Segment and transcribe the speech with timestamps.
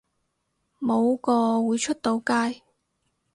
[0.81, 2.63] 冇個會出到街